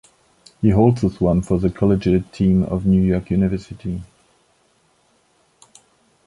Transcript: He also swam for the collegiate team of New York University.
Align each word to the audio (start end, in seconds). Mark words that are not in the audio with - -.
He 0.63 0.73
also 0.73 1.09
swam 1.09 1.43
for 1.43 1.59
the 1.59 1.69
collegiate 1.69 2.33
team 2.33 2.63
of 2.63 2.87
New 2.87 3.03
York 3.03 3.29
University. 3.29 4.01